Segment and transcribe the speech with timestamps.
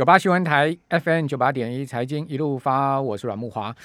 [0.00, 3.76] 九八新闻台 FM 九八点一财经一路发，我是阮木华。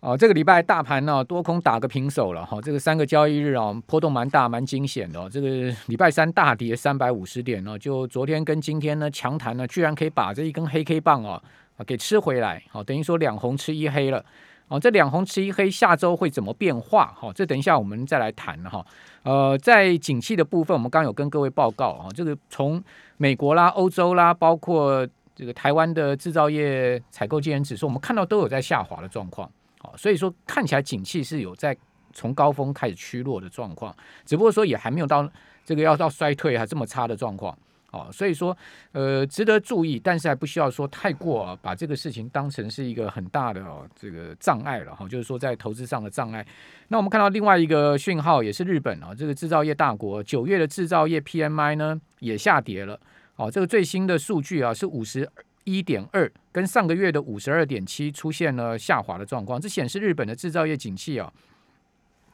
[0.00, 5.30] 哦，这个礼拜大盘呢多空打个平手了哈，这个三个交易日啊波动蛮大蛮惊险的哦。
[5.32, 11.42] 这个礼拜三大跌三百五十点哦，就昨天跟今天呢强弹呢，居然可以把这一根黑 K 棒哦
[11.86, 14.22] 给吃回来，好等于说两红吃一黑了。
[14.68, 17.14] 哦，这两红吃一黑，下周会怎么变化？
[17.18, 18.84] 哈，这等一下我们再来谈哈。
[19.22, 22.82] 呃，在景气的部分，我们刚有跟各位报告啊，这个从
[23.16, 29.50] 美国啦、欧洲啦，包括这个台湾的制造业采购经理指数，我们看到都有在下滑的状况。
[29.82, 31.76] 哦，所以说看起来景气是有在
[32.12, 33.92] 从高峰开始趋弱的状况，
[34.24, 35.28] 只不过说也还没有到
[35.64, 37.56] 这个要到衰退还这么差的状况。
[37.90, 38.56] 哦，所以说
[38.92, 43.62] 呃值得注意，但是还不需要说太过啊把这个事情当成是一个很大的
[43.94, 45.06] 这个障碍了哈。
[45.08, 46.46] 就是说在投资上的障碍。
[46.88, 52.98] 那我们看到另外一个讯号也是日本啊，这个制造业大国九月的制造业 PMI 呢也下跌了。
[53.42, 55.28] 哦，这个最新的数据啊是五十。
[55.64, 61.32] 一点二跟上个月的五十二点七出现了下滑的状况，这显示日本的制造业景气啊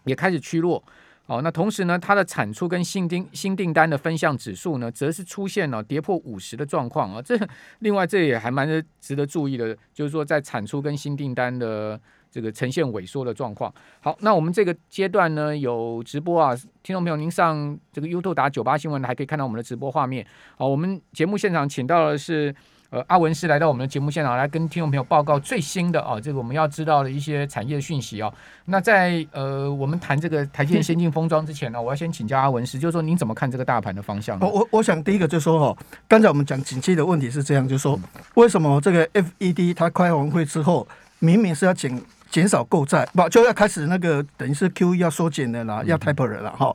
[0.04, 0.82] 也开始趋弱。
[1.26, 7.20] 哦，那同时呢，它的产出跟新订新订单的分项指数呢，则是出现了跌破五十的状况啊。
[7.20, 7.38] 这
[7.80, 8.66] 另外这也还蛮
[8.98, 12.00] 值得注意的，就是说在产出跟新订单的
[12.30, 13.72] 这个呈现萎缩的状况。
[14.00, 20.26] 好，那我们这个阶段呢有直播啊，听众朋友您上这个 YouTube 打九八新闻还可以看到我们的直播画面。
[20.56, 22.54] 好，我们节目现场请到的是。
[22.90, 28.32] 呃，阿文是来到我们的节目现场，来跟听众朋友报告最新的啊，这个我们要知道的一些产业讯息哦。
[28.64, 34.40] 那在呃，我们谈这个台积电先进封装之前呢，我要先请教阿文师，就是说您怎么看这个大盘的方向？
[34.40, 38.00] 我我我想第一个就说哈，刚才我们讲景气的问题是这样，就是说
[38.36, 41.94] 为什么这个 FED 它开完会之后，明明是要减
[42.30, 46.74] 减少购债，不就要开始那个等于是 QE 要缩减的啦，要 taper 了哈，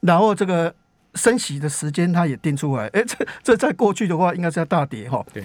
[0.00, 0.74] 然后这个。
[1.14, 2.86] 升息的时间，它也定出来。
[2.86, 5.22] 哎，这这在过去的话，应该是要大跌哈。
[5.30, 5.44] 对，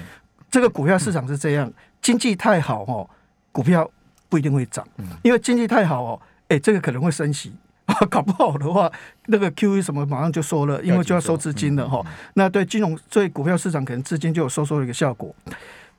[0.50, 1.70] 这个股票市场是这样，
[2.02, 3.06] 经济太好哈，
[3.52, 3.92] 股票
[4.30, 4.88] 不一定会涨。
[4.96, 7.52] 嗯，因为经济太好哦，哎，这个可能会升息。
[8.10, 8.90] 搞不好的话，
[9.26, 12.02] 那个 QE 什么马上就收了，因为就要收资金了哈。
[12.36, 15.36] 那对金融、对股票市场，可能资金就有收缩的一个效果。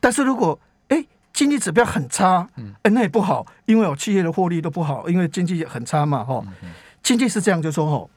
[0.00, 0.58] 但是如果
[0.88, 1.04] 哎
[1.38, 6.44] 经济指标很差，嗯，哎那也不好，因为有企业的获利都不好，因为经济很差嘛哈。
[7.00, 8.10] 经济是这样，就说哈。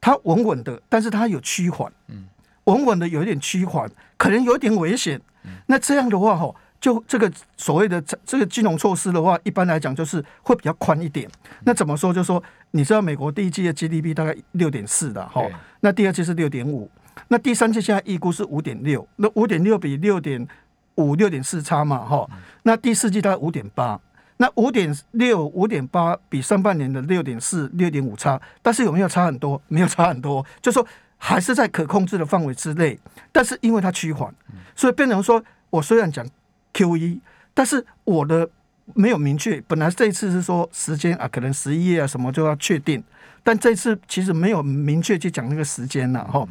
[0.00, 2.24] 它稳稳的，但是它有趋缓，嗯，
[2.64, 5.20] 稳稳的有一点趋缓，可能有点危险。
[5.66, 11.30] 那这样的话，哈，就这个所谓的这个金融措施的话，一般来讲就是会比较宽一点。
[11.62, 12.12] 那怎么说？
[12.12, 15.40] 就说你知道美国第一季的 GDP 大概六点四的，哈，
[15.78, 16.90] 那第二季是六点五，
[17.28, 20.44] 那第三季现在预估是五点六，那五点六比六点
[20.96, 22.28] 五、六点四差嘛，哈，
[22.64, 23.98] 那第四季大概五点八。
[24.38, 29.58] 那五点六、五点八比上半年的六点四、六点五差，但是有没有差很多？
[29.68, 30.86] 没有差很多，就说
[31.16, 32.98] 还是在可控制的范围之内。
[33.32, 34.30] 但是因为它趋缓，
[34.74, 36.22] 所以变成说我虽然讲
[36.74, 37.18] Q 一，
[37.54, 38.46] 但是我的
[38.92, 39.58] 没有明确。
[39.66, 43.02] 本来这一次是说时间啊，可能十一月啊什么就要确定，
[43.42, 46.46] 但这次其实没有明确去讲那个时间了哈。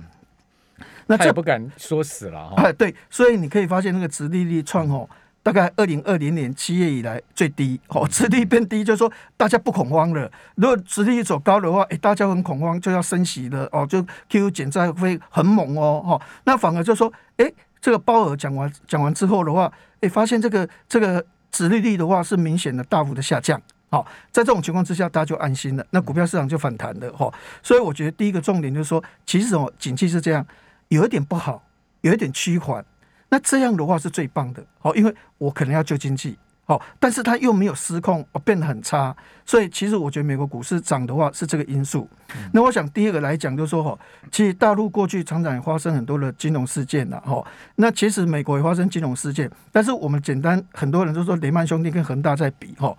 [1.07, 2.71] 那这不敢说死了哈。
[2.73, 5.07] 对，所以你可以发现那个直利率创哦。
[5.43, 10.27] 大概二零二零年七月以来最低，哦，殖利率变低，就是说大家不恐慌了。
[10.55, 16.21] 如果殖利率走高的话，哎，大家很恐慌，就要升息了，哦，就 Q 减债会很猛哦，哈。
[16.45, 17.45] 那反而就说，哎，
[17.79, 23.61] 这个鲍尔讲完讲完之后的话，哎，发现这个这个殖利率的话是明显的大幅的下降，
[23.91, 27.31] 好，在这种情况之下，大家就安心了，那股票市场就反弹了，哈。
[27.61, 30.43] 所以我觉得第一个重点就是说，其实哦，景气是这样，
[30.89, 31.63] 有一点不好，
[32.01, 32.85] 有一点趋缓。
[33.27, 39.13] 那这样的话是最棒的，好，因为我可能要救经济，好，但是它又没有失控，哦，变得很差，
[39.45, 42.07] 所以其实我觉得美国股市涨的话是这个因素。
[42.53, 43.99] 那我想第二个来讲，就是说哈，
[44.31, 47.43] 其实大陆过去常常也发生很多的金融事件了，哈，
[47.75, 52.95] 那其实美国也发生金融事件，但是我们简单很多人都说雷曼兄弟跟恒大在比，哈，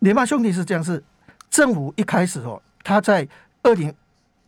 [0.00, 1.02] 雷曼兄弟是这样，是
[1.48, 3.26] 政府一开始哦，他在
[3.62, 3.92] 二零。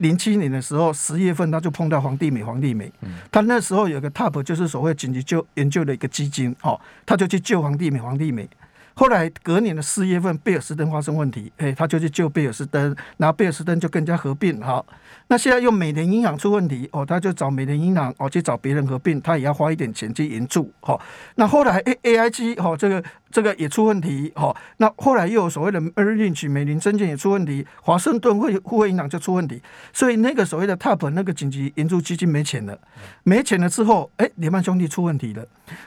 [0.03, 2.93] 零七年的时候，十月份他就碰到黄帝美，黄帝美，
[3.31, 8.49] 他那时候有个 TOP，就是所谓紧急救研究的一个基金，哦，他就去救黄帝美，黄帝美。
[8.95, 14.85] 后来隔年的四月份，贝尔斯登发生问题，哎，他就去救贝尔斯登，然后贝尔斯登就更加合并，好。
[15.33, 21.01] 那现在用美联银行出问题，哦，他就找美联银行，哦，去找别人合并，他也要花一点钱去援助，哦。
[21.37, 24.55] 那后来 A A I G，哦，这个这个也出问题，哦。
[24.77, 32.79] 那后来又有所谓的 Merrill Lynch 美林证券也出问题，华盛顿会互惠银行就出问题，所以那个所谓的 TOP 那个紧急援助基金没钱了，
[33.23, 35.43] 没钱了之后，哎，联曼兄弟出问题了。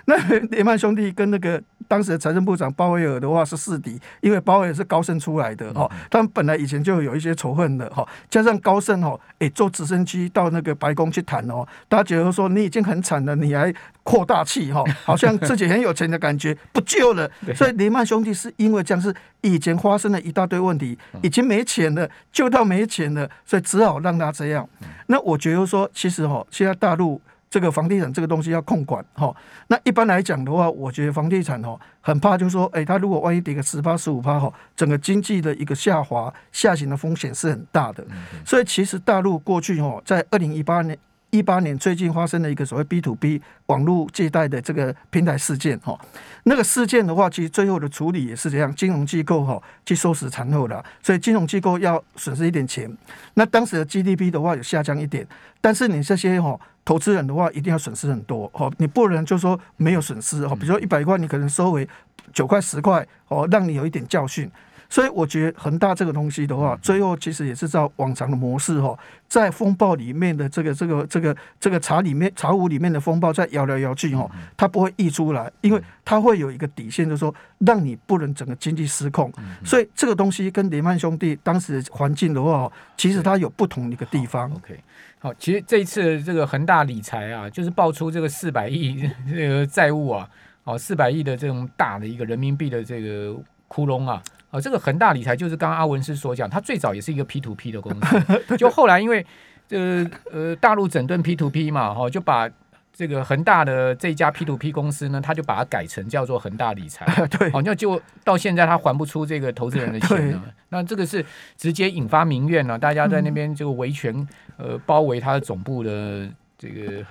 [0.05, 8.99] 那联曼兄弟跟那个当时的财政部长鲍威尔的话是四敌，因为鲍威尔是高盛出来的哦，他们本来以前就有一些仇恨的哈，加上高盛
[9.35, 13.73] 哦，哎，坐直升机到那个白宫去谈哦，大家觉得说你已经很惨了，你还
[14.03, 17.29] 扩大气哈，好像自己很有钱的感觉，不救了。
[17.55, 24.67] 所以雷曼兄弟是因为这样，是以前发生了一大堆问题，已经没钱了，救到没钱了，所以只好让他这样。
[25.07, 27.21] 那我觉得说，其实哈，现在大陆。
[27.55, 29.33] 这个房地产这个东西要控管哈，
[29.67, 38.05] 那一般来讲的话，我觉得房地产哦很怕，就是说，哎，它如果万一跌个十八十五趴哈，整个经济的一个下滑下行的风险是很大的。
[38.45, 40.97] 所以其实大陆过去哦，在二零一八年
[41.37, 45.99] 一八年最近发生的一个所谓 B to B 网络借贷的这个平台事件哈，
[46.43, 52.89] 那个事件的话，其实最后的处理也是这样，金融机构哈去收拾残后了，所以金融机构要损失一点钱，
[53.33, 55.27] 那当时的 GDP 的话有下降一点，
[55.59, 56.59] 但是你这些哈。
[56.85, 60.55] 投资人的话一定要损失很多哦，你不能就说没有损失哦。
[60.55, 61.89] 比如说一百块，你可能收回
[62.31, 64.47] 九块十块哦，让你有一点教训。
[64.89, 68.97] 所以我觉得恒大这个东西的话，最后其实也是照往常的模式哈，
[69.27, 79.31] 在风暴里面的这个这个这个这个茶里面茶壶里面的风暴在摇来摇去哈，它不会溢出来，因为它会有一个底线，就是说让你不能整个经济失控。
[79.63, 84.51] 所以这个东西跟雷曼兄弟当时环境的话，其实它有不同的一个地方。
[84.53, 84.79] OK。
[85.17, 90.29] 好，其实这一次这个恒大理财啊，就是爆出这个四百亿这个债务啊，
[90.65, 93.35] 哦，四百亿的这种大的一个人民币的这个
[93.67, 99.25] 窟窿啊，啊，这个恒大理财就是刚刚阿文师所讲，他最早也是一个 P to P 的公司， 就后来因为
[99.67, 102.49] 这呃大陆整顿 P to P 嘛，哈，就把。
[102.97, 111.25] 这个恒大的这家 P to P 公司呢，他就把它改成叫做恒大理财， 对，好，那就到现在他还不出这个投资人的钱了，那这个是
[111.57, 114.25] 直接引发民怨了，大家在那边就维权，
[114.55, 116.25] 呃，包围他的总部的
[116.57, 117.05] 这个，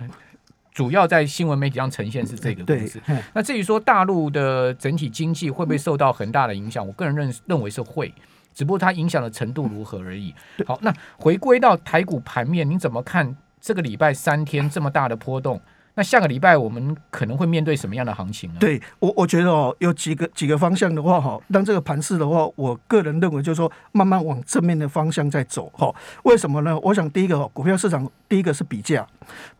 [0.74, 3.00] 主要在新闻媒体上呈现是这个故事。
[3.32, 8.12] 那至于说大陆的整体经济会不会受到很大的影响，我个人认认为是会，
[8.52, 10.34] 只不过它影响的程度如何而已。
[10.66, 15.60] 好，那回归到台股盘面，你怎么看这个礼拜三天这么大的波动？
[15.96, 18.56] 那下个礼拜我们可能会面对什么样的行情呢？
[18.58, 25.94] 对我，我觉得哦，有几个几个方向的话，哈，让这个盘势的话，我个人认为就是说，慢慢往正面的方向在走，哈。
[26.24, 26.76] 为什么呢？
[26.80, 29.06] 我想第一个，股票市场第一个是比价，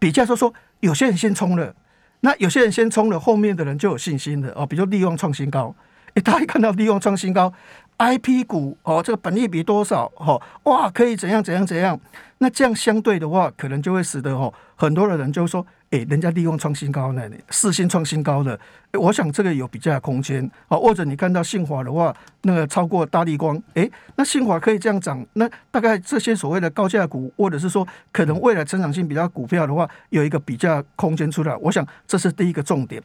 [0.00, 0.52] 比价就说
[0.84, 1.75] 有些人先冲了，
[2.20, 4.66] 那有些人先冲了，后面的人就有信心了哦。
[4.66, 5.75] 比如利用创新高，
[6.12, 7.52] 哎，大家看到利用创新高
[7.96, 10.12] ，I P 股哦，这个本利比多少？
[10.16, 11.98] 哦，哇，可以怎样怎样怎样？
[12.38, 15.66] 那这样相对的话，可能就会使得哦，很多的人就说。
[15.94, 18.58] 哎，人家利用创新高呢，四星创新高的，
[18.94, 20.76] 我想这个有比较空间啊。
[20.76, 22.12] 或者你看到信华的话，
[22.43, 31.56] 那个超过大力光，哎，那信华可以这样涨，那大概这些所谓的高价股，或者是说可能未来成长性比较股票的话，有一个比较空间出来。
[31.58, 33.00] 我想这是第一个重点。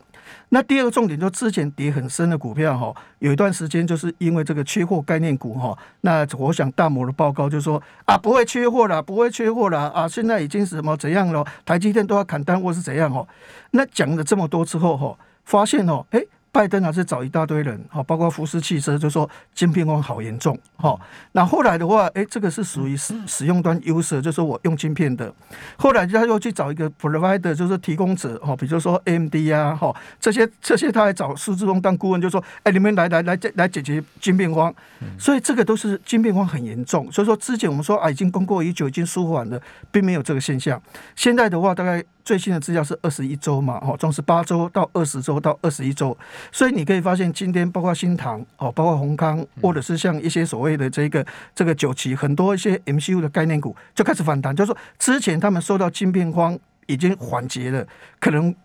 [0.50, 11.46] 那第二个重点就之前跌很深的股票哈，有一段时间就是因为这个缺货概念股哈，那我想大摩的报告就说啊，不会缺货了，不会缺货了啊，现在已经什么怎样了？
[11.66, 13.28] 台积电都要砍单或是怎样哦？
[13.72, 16.24] 那讲了这么多之后哈，发现哦，哎。
[16.52, 21.00] 拜登还是找一大堆人，哈，包括福斯汽车，就说晶片荒好严重，哈。
[21.34, 25.32] 那后来的话，哎，这个是属于使使用端 user，就是我用晶片的。
[25.78, 34.74] 后来他又去找一个 provider，就是提供者，哈，比如说 AMD 啊，哈，这些这些他还找苏志忠当顾问，就说，哎，你们来来来来解决晶片荒。
[35.20, 37.12] 所以这个都是晶片荒很严重。
[37.12, 39.62] 所以说之前我们说啊，已经供过已久，已经舒缓了，
[39.92, 40.82] 并没有这个现象。
[41.16, 42.04] 现在的话，大概。
[42.30, 46.16] 最新的资料是二十一周嘛，哦，从十八周到二十周到二十一周，
[46.52, 56.56] 所以你可以发现今天包括新唐哦，包括宏康，或者是像一些所谓的这个这个九旗，很多一些 MCU 的概念股就开始反弹，就是说之前他们受到晶片荒
[56.86, 57.84] 已经缓解了，
[58.20, 58.56] 可能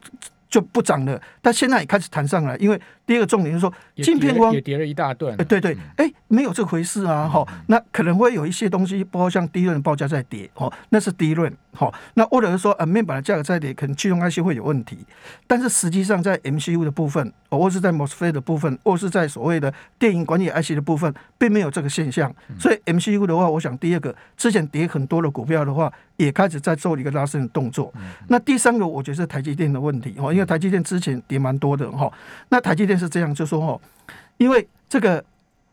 [0.51, 2.79] 就不涨了，但现在也开始弹上来，因为。
[3.07, 3.71] 第二个重点就是说，
[4.03, 5.37] 晶片光也跌了一大段。
[5.37, 7.29] 对对，哎，没有这回事啊！
[7.29, 11.33] 哈，那可能会有一些东西，包括像低润报价在跌，哦，那是低
[11.75, 11.93] 润，哈。
[12.15, 14.99] 那或者是说，呃，面板的价格再跌，可能驱动 IC 会有问题。
[15.47, 22.35] 但是实际上，在 MCU 的部分，哦或是在 MOSFET 的部分，或是在所谓的电影管理 IC 的部分，并没有这个现象。
[22.59, 27.93] 所以 MCU 的话，我想第二个之前跌很多的股票的话，也开始在做一个拉升的动作。
[28.29, 32.11] 那第三个，我觉得是台积电的问题，哈，因为台积电之前跌蛮多的，哈。
[32.49, 32.95] 那台积电。
[32.95, 33.81] 是这样，就说哦，
[34.37, 35.23] 因为这个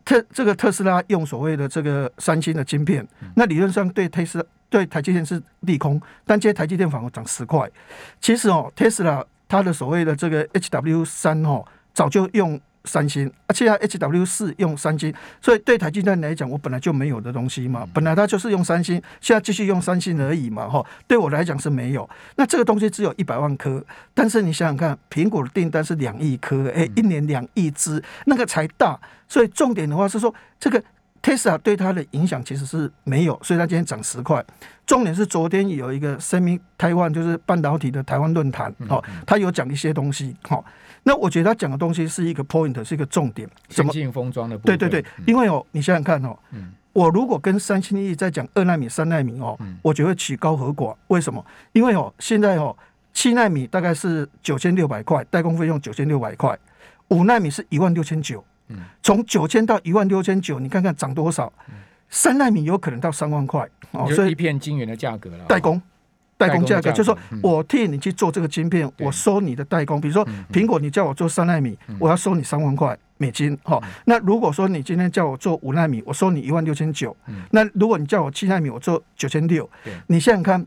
[0.05, 7.69] 特这个特斯拉用所谓的这个三星的晶片，那理论上对特斯对台积电是利空，但今天台积电反而涨十块。
[8.19, 22.09] 其实哦，特斯拉它的所谓的这个 H W 三哦，早就用三星，而且 H W 四用三星，所以对台积电来讲，我本来就没有的东西嘛，本来它就是用三星，现在继续用三星而已嘛，哈，对我来讲是没有。
[22.35, 23.83] 那这个东西只有一百万颗，
[24.13, 28.99] 但是你想想看，苹果的订单是两亿颗，哎，一年两亿只，那个才大。
[29.27, 30.83] 所以重点的话是说，这个
[31.21, 34.43] Tesla 对它的影响其实是没有，所以它今天涨十块。
[34.87, 40.63] 重点是昨天有一个声明，台湾就是半导体的台湾论坛，哦，他有讲一些东西，好。
[41.03, 43.49] 那我觉得他讲的东西是一个 point，是一个重点。
[43.69, 50.95] 先进封装的对对对，因为哦，你想想看哦，嗯我如果跟三星一在讲二纳米、三纳米哦，我觉得曲高和寡。
[51.07, 51.43] 为什么？
[51.71, 52.75] 因为哦，现在哦，
[53.13, 56.53] 七纳米大概是九千六百块，代工费用九千六百块；
[57.07, 58.43] 五纳米是一万六千九。
[58.71, 61.51] 嗯，从九千到一万六千九，你看看涨多少？
[62.09, 65.81] 三纳米有可能到三万块哦，所以一片晶圆的价格了，代工。
[66.37, 70.01] 代工价格就是说我替你去做这个晶片，我收你的代工。
[70.01, 73.55] 比如说苹果，你叫我做三纳米，我要收你三万块美金。
[73.63, 77.15] 哈，那如果说你今天叫我做五纳米，我收你一万六千九。
[77.51, 79.69] 那如果你叫我七纳米，我做九千六。
[80.07, 80.65] 你想想看。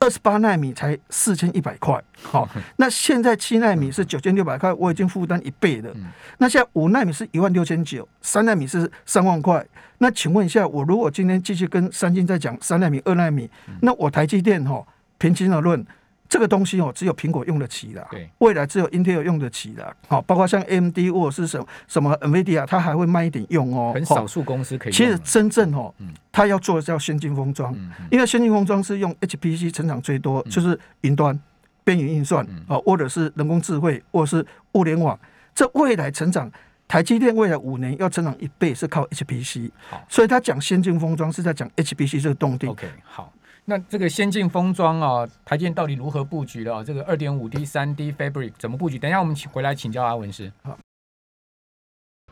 [0.00, 5.92] 二十八纳米才四千一百块，好，那现在七纳米是九千六百块，我已经负担一倍了。
[6.38, 9.66] 那现在五纳米是一万六千九，三纳米是三万块。
[9.98, 13.50] 那请问一下，我如果今天继续跟三星在讲三纳米、二纳米，
[13.82, 14.86] 那我台积电哈，
[15.18, 15.84] 平心而论。
[16.28, 24.92] 这个东西哦，只有苹果用得起的，对，未来只有 Intel 用得起的，好，包括像 AMD 或者是什什么 NVIDIA，它还会慢一点用哦，很少数公司可以。
[24.92, 25.94] 其实真正哦，
[26.30, 27.74] 它要做的叫先进封装，
[28.10, 31.38] 因为先进封装是用 HPC 成长最多，就是云端、
[31.82, 35.18] 边缘运算啊，或者是人工智慧，或者是物联网。
[35.54, 36.52] 这未来成长，
[36.86, 39.70] 台积电未来五年要成长一倍，是靠 HPC。
[39.88, 42.66] 好，所以他讲先进封装是在讲 HPC 这个动力。
[42.66, 43.32] OK，好。
[43.70, 46.82] 那这个先进封装啊，台建到底如何布局的？
[46.82, 48.98] 这个二点五 D、三 D Fabric 怎么布局？
[48.98, 50.50] 等一下我们请回来请教阿文师。
[50.62, 50.78] 好，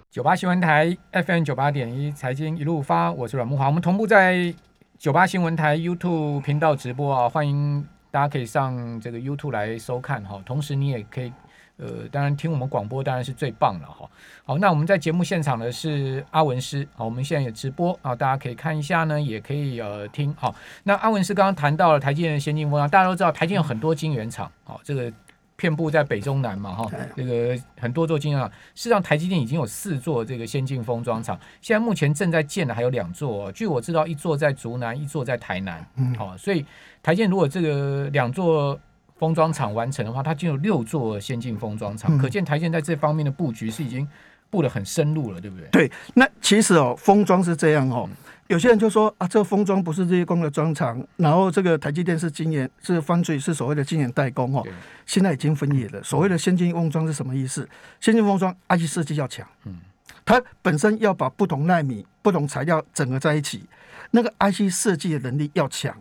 [0.09, 4.55] 九八新闻台 FM 九八点一财经一路发，我是阮木华，我们同步在
[4.97, 11.31] 九八新闻台 YouTube 频道直播啊，欢迎大家可以上这个 YouTube 来收看哈，同时你也可以。
[11.79, 14.09] 呃，当然听我们广播当然是最棒了哈。
[14.45, 20.35] 好，那我们在节目现场的是阿文师，好，我们现在也直播啊，大家可以看一下呢，也可以呃听。
[20.39, 20.55] 好，
[20.85, 25.13] 那阿文师刚刚谈到了台积电的先进封装，大家都知道台积电有很多晶圆厂，好，这个
[25.55, 28.49] 遍布在北中南嘛哈，这个很多座晶圆厂。
[28.75, 35.87] 事实上，台积电已经有四座这个先进封装厂，现在目前正在建的还有两座，据我知道，一座在竹南，一座在台南。
[35.97, 36.65] 嗯，好，所以
[37.03, 38.81] 台积电如果这个两座。
[39.19, 44.07] 封装厂完成的话，它就有六座先进封装厂，可见台建在这方面的布局是已经
[44.51, 45.69] 布的很深入了，对不对？
[45.71, 48.09] 对，那其实哦，封装是这样哦，
[48.49, 54.63] 有些人就说啊，这个封装不是日月光的装厂，然后这个台积电是晶圆是方嘴是所谓的晶圆代工哦，
[55.07, 56.03] 现在已经分野了。
[56.03, 57.69] 所谓的先进封装是什么意思？
[58.01, 59.77] 先进封装 IC 设计要强，嗯，
[60.27, 63.65] 它本身要把不同纳米、不同材料整合在一起。
[64.13, 65.95] 那个 IC 设计的能力要强，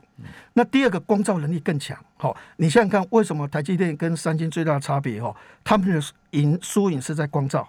[0.53, 1.97] 那第二个光照能力更强。
[2.17, 5.19] 好，你想想看，为什么台积电跟三星最大的差别？
[5.19, 5.99] 哈，他们的
[6.31, 7.67] 赢输赢是在光照，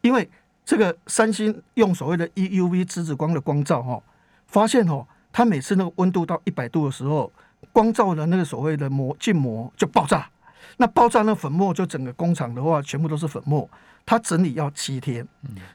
[0.00, 0.28] 因为
[0.64, 4.00] 这个三星用所谓的 EUV 质子光的光照，哈，
[4.46, 7.30] 发现哦，它每次那个温度到一百度的时候，
[7.72, 10.28] 光照的那个所谓的膜镜膜就爆炸。
[10.76, 13.68] 那爆炸那粉末就整个工厂的话，全部都是粉末。
[14.04, 15.26] 它整理要七天，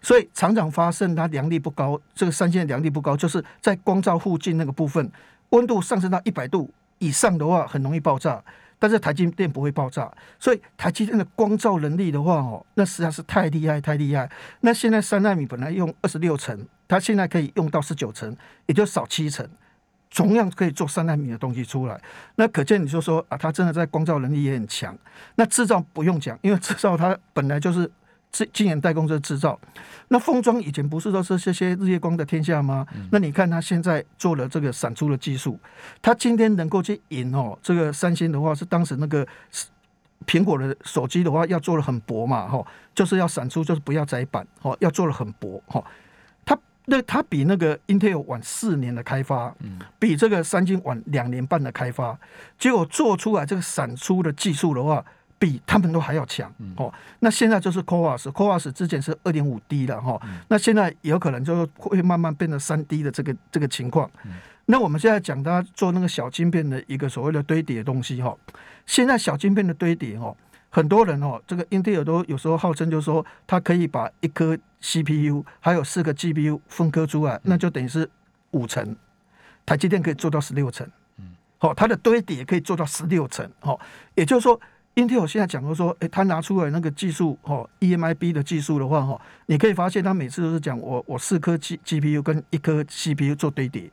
[0.01, 1.99] 所以厂长发生它良率不高。
[2.13, 5.11] 这个三星的良率不高，就是在光照附近那个部分，
[5.49, 8.43] 温度上升到一百度以上的话，很容易爆炸。
[8.79, 10.07] 但是台积电不会爆炸，
[10.37, 14.29] 所以台积电的光照能力的话，哦，那实在是太厉害，太厉害。
[14.59, 16.55] 那现在三纳米本来用二十六层，
[16.87, 19.49] 它现在可以用到十九层，也就少七层。
[20.13, 21.99] 同样可以做三纳米的东西出来，
[22.35, 24.95] 那可见你就说啊，它真的在光照能力也很强。
[25.35, 27.89] 那制造不用讲，因为制造它本来就是
[28.45, 29.59] 晶晶圆代工的制造。
[30.09, 32.85] 那封装以前不是都是这些日月光的天下吗？
[33.11, 35.59] 那你看他现在做了这个闪出的技术，
[36.01, 39.27] 他今天能够去引哦，这个三星的话是当时那个
[40.25, 42.65] 苹果的手机的话要做的很薄嘛，哈，
[42.95, 45.83] 就是要闪出，就是不要窄板，哦，要做的很薄，哈。
[46.89, 49.53] 那它比那个 Intel 晚四年的开发，
[49.99, 52.17] 比这个三星晚两年半的开发，
[52.57, 55.03] 结果做出来这个闪出的技术的话，
[55.39, 56.93] 比他们都还要强哦。
[57.19, 64.09] 那现在就是 CoWoS，CoWoS 之前是二点五 D 的哈，那现在有可能就会慢慢变成三 D 的这个这个情况。
[64.65, 68.35] 那我们现在讲它做那个小晶片的一个所谓的堆叠东西哈，
[68.85, 70.35] 现在小晶片的堆叠哦。
[70.69, 78.07] 很多人哦，这个英特尔都有时候号称就是说，它可以把一颗 CPU 还有四个 GPU 分割出来，那就等于是
[78.51, 78.95] 五层。
[79.65, 80.85] 台积电可以做到十六层，
[81.17, 83.79] 嗯，好，它的堆叠可以做到十六层，哦，
[84.15, 84.59] 也就是说，
[84.97, 93.91] Intel 现在讲的说，诶，他拿出来那个技术哦，EMIB 的技术的话哈，你可以发现他每次都是讲我我四颗 G GPU 跟一颗 CPU 做堆叠，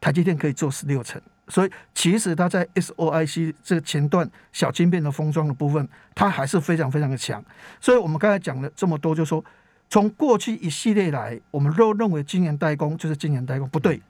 [0.00, 7.44] 台积电可以做十六层，所以其实它在 SOIC 这个前段小晶片的封装的部分，它还是非常非常的强。
[7.80, 9.44] 所以我们刚才讲了这么多，就说
[9.90, 14.00] 从过去一系列来，我们都认为晶圆代工就是晶圆代工，不对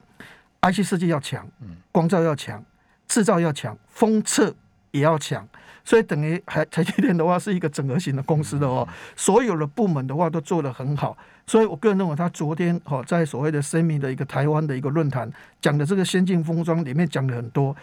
[0.60, 1.48] ，IC 设计要强，
[1.90, 2.62] 光照要强，
[3.08, 4.54] 制造要强，封测
[4.90, 5.48] 也要强。
[5.84, 11.16] 所以等于台台积电的话是一个整合型的公司的哦，所有的部门的话都做得很好。
[11.46, 17.76] 所以我个人认为，他昨天哈在所谓的生命的一个台湾的一个论坛讲的这个先进封装里面讲了很多。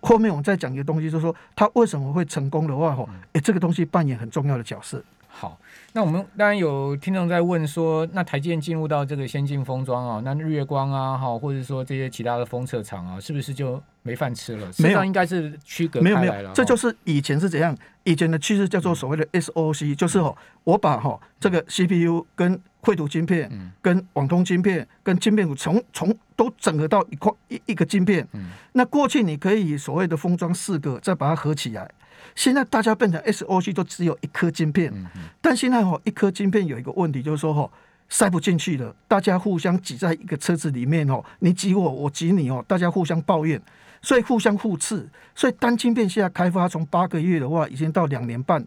[0.00, 5.02] 后面我们再讲一个东西，就是说他为什么会成功的话，哈，哎，这个东西扮演很重要的角色。
[5.38, 5.60] 好，
[5.92, 14.66] 那我们当然有听众在问说，那台积电进入到这个先进封装啊，那日月光啊，哈，或者说这些其他的封测厂啊，是不是就没饭吃了？
[14.78, 17.76] 没有，应该是区隔没有没有，这就是以前是怎样？
[18.04, 23.50] 以前的趋势叫做所谓的 SOC，就是哦，我把哈这个 CPU 跟绘图晶片、
[23.82, 28.26] 跟网通晶片、跟晶片从从都整合到一块一一个晶片。
[28.72, 31.90] 那过去你可以所谓的封装四个，再把它合起来。
[32.34, 34.92] 现在大家变成 SOC 都只有一颗晶片，
[35.40, 37.70] 但现在哈一颗晶片有一个问题，就是说哈
[38.08, 43.60] 塞不进去了，大家互相挤在一个车子里面哦，你挤我，我挤你哦，大家互相抱怨，
[44.02, 48.64] 所以互相互斥，所以单晶片现在开发从八个月的话，已经到两年半、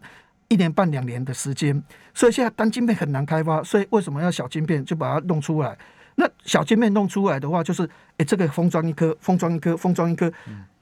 [0.48, 5.76] 一年半两年的时间，所以现在单晶片很难开发，所以为什么要小晶片就把它弄出来？
[6.20, 10.30] 那小晶片弄出来的话，就是哎这个封装一颗，封装一颗，封装一颗，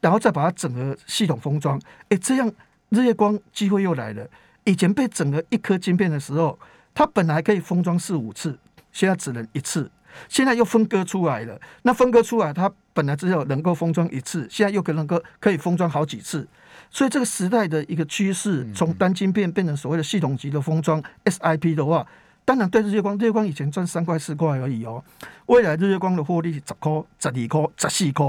[0.00, 1.80] 然后再把它整个系统封装，
[2.10, 2.52] 哎这样。
[2.90, 4.26] 日月光机会又来了。
[4.64, 6.58] 以前被整个一颗晶片的时候，
[6.94, 8.58] 它本来可以封装四五次，
[8.92, 9.90] 现在只能一次。
[10.26, 11.60] 现在又分割出来了。
[11.82, 16.48] 那分割出来，它本来只有能够封装一次，现在又可能够可以封装好几次。
[16.88, 22.06] 所以这个时代的一个趋势，从单晶片变成所谓的系统级的封装 SIP 的话，
[22.48, 25.04] 当然对日月光，日月光以前赚三块四块而已哦。
[25.48, 28.24] 未来日月光的获利十块、十二块、十四块，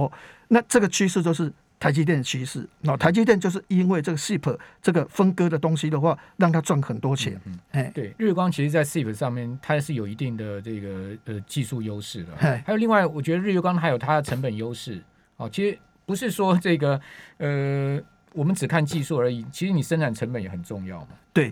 [0.49, 1.49] 那这个趋势就是。
[1.81, 7.39] 台积电的趋势，那台积电就是因为这个 SIP 这个分割的东西的话，让它赚很多钱。
[7.71, 12.35] 哎，对，日月光其实在 SIP 上面它是有一定的这个呃技术优势的。
[12.35, 15.01] 还有另外，我觉得日月光还有它的成本优势。
[15.37, 16.99] 哦，其实不是说这个
[17.37, 17.97] 呃，
[18.33, 21.07] 我们只看技术而已，其实你生产成本也很重要嘛。
[21.31, 21.49] 对，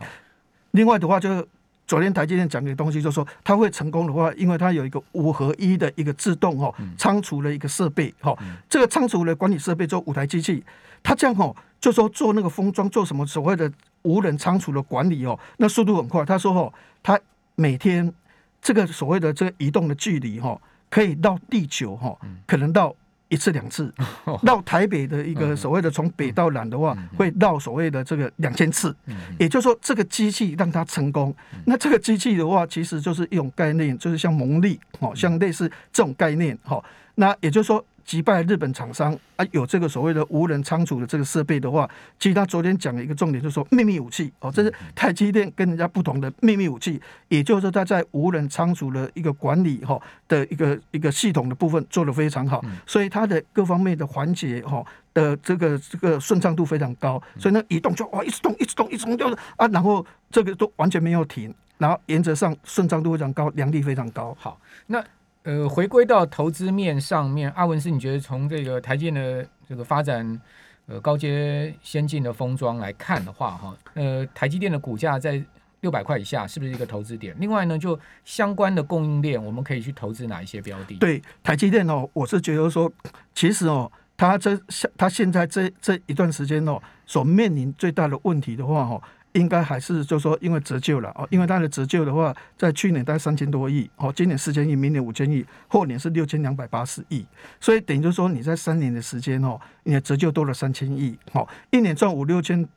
[0.72, 1.48] 另外的话就。
[1.88, 8.38] 昨天台积电讲的东西，就说它会成功的话，因为它有一个五合一的一个自动哦仓储的一个设备哈，
[8.70, 10.62] 这个仓储的管理设备做五台机器，
[11.02, 13.72] 它这样哈就说做那个封装做什么所谓的
[14.02, 16.26] 无人仓储的管理哦，那速度很快。
[16.26, 17.18] 他说哦，他
[17.56, 18.14] 每天
[18.62, 22.94] 这个所谓的这个移动的距离哈，可以到地球哈，可能到。
[23.30, 23.94] 一次两次
[24.44, 28.96] 绕台北的一个所谓的从北到南的话，会绕所谓的这个两千次，
[29.40, 31.36] 也就是说这个机器让它成功。
[31.66, 36.84] 那这个机器的话，其实就是一种概念，就是像蒙利哦，像类似这种概念哈。
[37.16, 37.84] 那也就是说。
[38.08, 54.82] 击败日本厂商啊，有这个所谓的无人仓储的这个设备的话，其实他昨天讲的一个重点就是说秘密武器哦，这是台积电跟人家不同的秘密武器，也就是说他在无人仓储的一个管理哈的一个一个系统的部分做得非常好，所以它的各方面的环节哈
[55.14, 64.34] 的这个这个顺畅度非常高，所以呢移动就哇一直动一直动一直动就是啊，然后这个都完全没有停，然后原则上顺畅度非常高，良率非常高。
[64.40, 65.04] 好，那。
[65.48, 70.42] 呃，回归到投资面上面，阿文是你觉得从这个台积电的这个发展，
[70.88, 75.42] 呃，高阶先进的封装来看的话，哈，呃，台积电的股价在
[75.80, 77.34] 六百块以下，是不是一个投资点？
[77.40, 80.98] 另外呢，就相关的供应链，我们可以去投资哪一些标的？
[80.98, 82.92] 对，台积电哦，我是觉得说，
[83.34, 89.02] 其实哦，它这现它现在这这一段时间哦，所面临最大的问题的话，哈。
[89.38, 97.26] 应该还是就是说，因为折旧了哦，因为它的折旧的话，在去年大概三千多亿哦，今年四千亿，明年五千亿，后年是六千两百八十亿，
[97.60, 102.68] 所以等于就是说你在三年的时间哦，你的折旧多了三千亿哦，一年赚五六千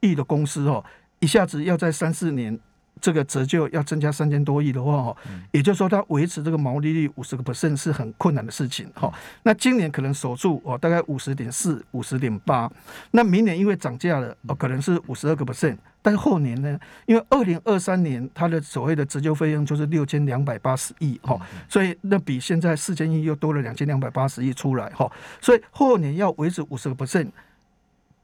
[0.00, 0.82] 亿的公司哦，
[1.20, 2.58] 一下子要在三四年。
[3.00, 5.16] 这个折旧要增加三千多亿的话，哈，
[5.52, 9.12] 也就是说它维持这个毛利率五十个 percent 是很困难的事情，哈。
[9.42, 12.70] 那今年可能守住哦，大概五十点四、五十点八。
[13.10, 15.76] 那明年因为涨价了，哦，可能是五十二个 percent。
[16.00, 25.10] 但是后年呢，因为二零二三年它的所谓的折旧费用就是六千两百八十亿，哈，所以那比现在四千亿又多了两千两百八十亿出来，哈。
[25.40, 27.28] 所以后年要维持五十个 percent。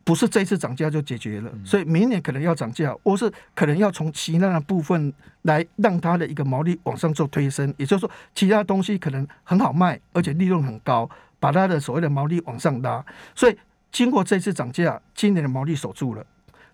[0.05, 5.13] 不是这一次涨价就解决了，所以明年可能要涨价，或是可能要从其他的部分
[5.43, 7.73] 来让它的一个毛利往上做推升。
[7.77, 13.05] 也就是说，其他东西可能很好卖，而且利润很高，把它的所谓的毛利往上拉。
[13.35, 13.57] 所以
[13.93, 16.27] 经过这次涨价，今年的毛利守住了，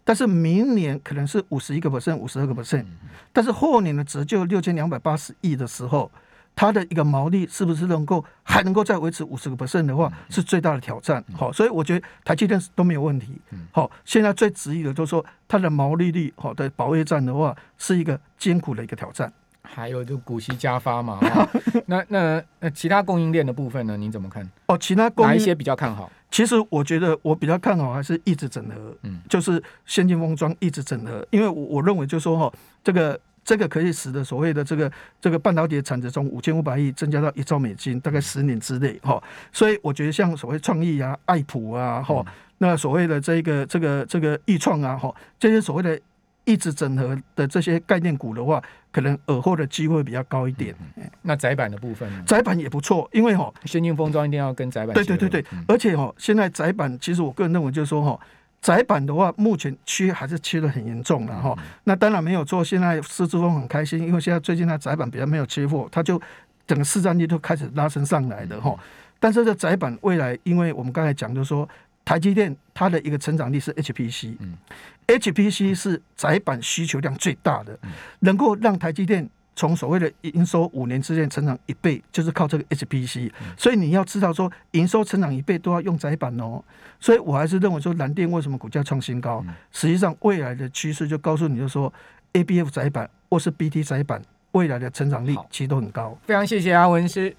[0.04, 2.86] 但是明年可能是五十一个 percent、五十二个 percent，
[3.32, 6.10] 但是后年的折旧六千两百八十亿的时候，
[6.58, 11.24] 它的一个毛利是不是能够还能够再维持五十个 percent 的话，是最大的挑战。
[11.36, 13.40] 好，所以我觉得台积电都没有问题。
[13.70, 19.32] 好，现在最质疑的就是说它的毛利率好的保卫战的话，是一个艰苦的一个挑战。
[19.62, 21.20] 还有就股息加发嘛，
[21.86, 23.96] 那那那其他供应链的部分呢？
[23.96, 24.50] 您怎么看？
[24.66, 26.10] 哦，其他哪一些比较看好？
[26.30, 42.22] 其实我觉得我比较看好还是一直整合，嗯，就是先进封装一直整合，因为我我认为就说哈，这个这个可以使得所谓的这个这个半导体的产值从五千五百亿增加到一兆美金，大概十年之内哈，所以我觉得像所谓创意啊、爱普啊哈，
[42.58, 45.98] 那所谓的这个这个这个易创啊哈，这些所谓的。
[46.44, 48.58] 一直整合的这些概念股的话，
[48.90, 50.74] 可能耳后的机会比较高一点。
[51.20, 54.94] 那窄板的部分呢，窄板也不错，因为哈，先进封装一定要跟窄板。
[54.94, 58.18] 对对对对，而且哈，现在窄板其实我个人认为就是说哈，
[58.60, 61.56] 窄板的话，目前缺还是缺的很严重的哈。
[61.84, 66.20] 那当然没有做，现在施志峰很开心，因为现在最近的窄板比较没有缺货，他就
[66.66, 68.76] 整个市占率都开始拉升上来的哈。
[69.18, 71.68] 但是这窄板未来，因为我们刚才讲，就是说。
[72.04, 77.78] 台积电它的一个成长力是 HPC，HPC 是窄板需求量最大的，
[78.20, 83.28] 能够让台积电从所谓的营收五年之内成长一倍，就是靠这个 HPC。
[83.56, 86.62] 所以你要知道说，营收成长一倍都要用窄板哦。
[87.00, 89.44] 所以我还是认为说，蓝电为什么股价创新高？
[89.72, 91.92] 实际上未来的趋势就告诉你就说
[92.34, 96.16] ，ABF 窄板或是 BT 窄板未来的成长力其实都很高。
[96.24, 97.34] 非常谢谢阿文师。